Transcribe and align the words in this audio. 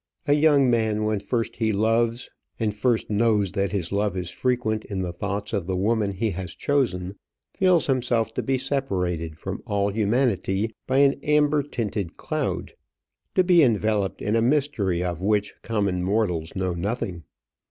A 0.27 0.33
young 0.33 0.67
man 0.67 1.03
when 1.03 1.19
first 1.19 1.57
he 1.57 1.71
loves, 1.71 2.27
and 2.59 2.73
first 2.73 3.11
knows 3.11 3.51
that 3.51 3.71
his 3.71 3.91
love 3.91 4.17
is 4.17 4.31
frequent 4.31 4.83
in 4.85 5.03
the 5.03 5.13
thoughts 5.13 5.53
of 5.53 5.67
the 5.67 5.75
woman 5.75 6.13
he 6.13 6.31
has 6.31 6.55
chosen, 6.55 7.17
feels 7.53 7.85
himself 7.85 8.33
to 8.33 8.41
be 8.41 8.57
separated 8.57 9.37
from 9.37 9.61
all 9.67 9.89
humanity 9.89 10.73
by 10.87 10.97
an 10.97 11.19
amber 11.21 11.61
tinted 11.61 12.17
cloud 12.17 12.73
to 13.35 13.43
be 13.43 13.61
enveloped 13.61 14.23
in 14.23 14.35
a 14.35 14.41
mystery 14.41 15.03
of 15.03 15.21
which 15.21 15.53
common 15.61 16.01
mortals 16.01 16.55
know 16.55 16.73
nothing. 16.73 17.21